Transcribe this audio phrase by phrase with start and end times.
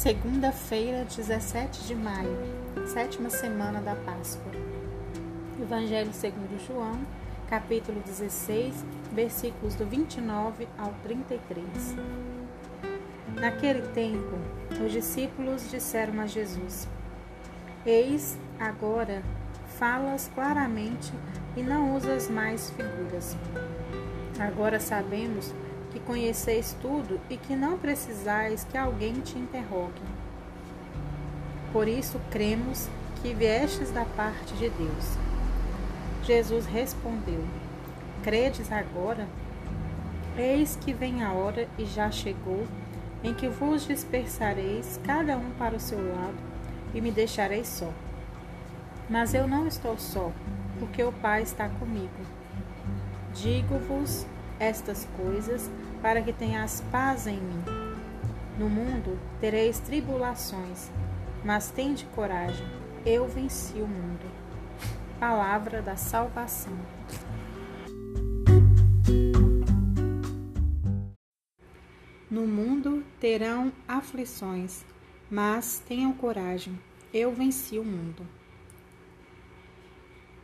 [0.00, 2.34] Segunda-feira, 17 de maio,
[2.86, 4.50] sétima semana da Páscoa.
[5.60, 6.98] Evangelho segundo João,
[7.50, 8.82] capítulo 16,
[9.12, 11.66] versículos do 29 ao 33.
[13.38, 14.38] Naquele tempo,
[14.82, 16.88] os discípulos disseram a Jesus:
[17.84, 19.22] Eis, agora
[19.78, 21.12] falas claramente
[21.54, 23.36] e não usas mais figuras.
[24.38, 30.00] Agora sabemos que conheceis tudo e que não precisais que alguém te interrogue.
[31.72, 32.88] Por isso cremos
[33.20, 35.18] que viestes da parte de Deus.
[36.22, 37.44] Jesus respondeu:
[38.22, 39.26] Credes agora?
[40.38, 42.66] Eis que vem a hora e já chegou,
[43.22, 46.38] em que vos dispersareis, cada um para o seu lado,
[46.94, 47.90] e me deixareis só.
[49.08, 50.30] Mas eu não estou só,
[50.78, 52.10] porque o Pai está comigo.
[53.34, 54.26] Digo-vos
[54.60, 55.70] estas coisas
[56.02, 57.64] para que tenhas paz em mim.
[58.58, 60.90] No mundo tereis tribulações,
[61.42, 62.66] mas tende coragem,
[63.06, 64.30] eu venci o mundo.
[65.18, 66.78] Palavra da salvação.
[72.30, 74.84] No mundo terão aflições,
[75.30, 76.78] mas tenham coragem,
[77.12, 78.26] eu venci o mundo.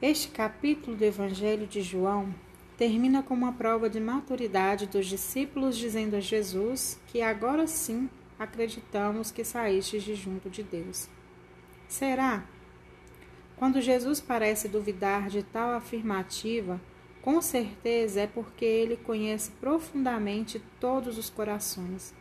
[0.00, 2.34] Este capítulo do Evangelho de João
[2.76, 8.08] termina com uma prova de maturidade dos discípulos dizendo a Jesus que agora sim
[8.38, 11.08] acreditamos que saíste de junto de Deus.
[11.88, 12.44] Será?
[13.56, 16.80] Quando Jesus parece duvidar de tal afirmativa,
[17.22, 22.12] com certeza é porque ele conhece profundamente todos os corações.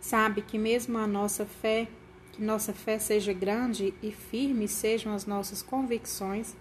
[0.00, 1.86] Sabe que mesmo a nossa fé,
[2.32, 6.56] que nossa fé seja grande e firme sejam as nossas convicções,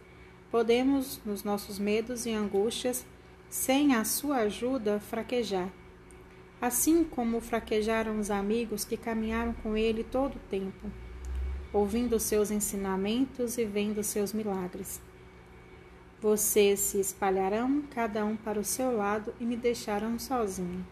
[0.54, 3.04] podemos, nos nossos medos e angústias,
[3.50, 5.68] sem a sua ajuda, fraquejar.
[6.62, 10.92] Assim como fraquejaram os amigos que caminharam com ele todo o tempo,
[11.74, 15.02] ouvindo seus ensinamentos e vendo seus milagres.
[16.22, 20.86] Vocês se espalharão, cada um para o seu lado, e me deixarão sozinho.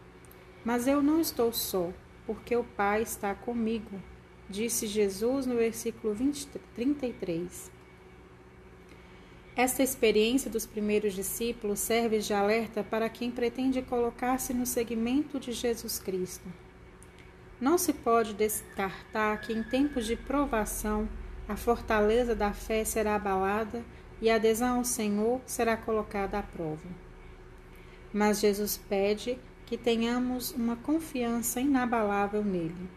[0.64, 1.92] Mas eu não estou só,
[2.26, 4.02] porque o Pai está comigo,
[4.50, 7.81] disse Jesus no versículo 20, 33.
[9.54, 15.52] Esta experiência dos primeiros discípulos serve de alerta para quem pretende colocar-se no segmento de
[15.52, 16.48] Jesus Cristo.
[17.60, 21.06] Não se pode descartar que em tempos de provação
[21.46, 23.84] a fortaleza da fé será abalada
[24.22, 26.88] e a adesão ao Senhor será colocada à prova.
[28.10, 32.88] Mas Jesus pede que tenhamos uma confiança inabalável nele,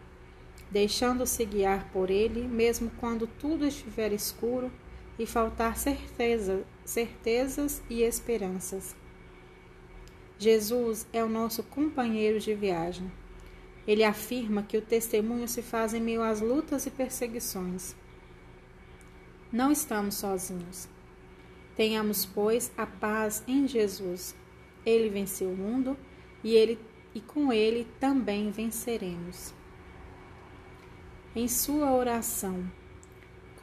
[0.71, 4.71] deixando-se guiar por ele, mesmo quando tudo estiver escuro
[5.17, 8.95] e faltar certeza, certezas e esperanças.
[10.37, 13.09] Jesus é o nosso companheiro de viagem.
[13.87, 17.95] Ele afirma que o testemunho se faz em meio às lutas e perseguições.
[19.51, 20.89] Não estamos sozinhos.
[21.75, 24.35] Tenhamos, pois, a paz em Jesus.
[24.85, 25.97] Ele venceu o mundo
[26.43, 26.79] e, ele,
[27.13, 29.53] e com ele também venceremos.
[31.35, 32.69] Em sua oração,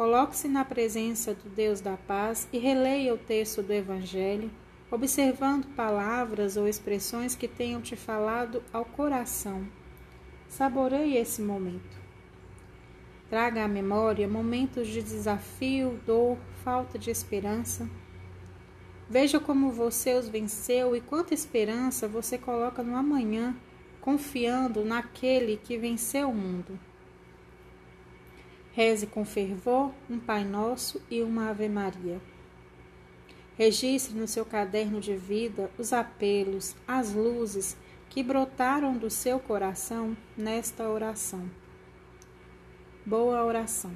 [0.03, 4.51] Coloque-se na presença do Deus da paz e releia o texto do Evangelho,
[4.91, 9.65] observando palavras ou expressões que tenham te falado ao coração.
[10.49, 12.01] Saboreie esse momento.
[13.31, 17.89] Traga à memória momentos de desafio, dor, falta de esperança.
[19.09, 23.55] Veja como você os venceu e quanta esperança você coloca no amanhã,
[24.01, 26.77] confiando naquele que venceu o mundo.
[28.73, 32.21] Reze com fervor um Pai Nosso e uma Ave Maria.
[33.57, 37.77] Registre no seu caderno de vida os apelos, as luzes
[38.09, 41.51] que brotaram do seu coração nesta oração.
[43.05, 43.93] Boa oração.